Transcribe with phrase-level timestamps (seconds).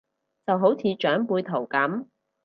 [0.47, 2.07] 就好似長輩圖咁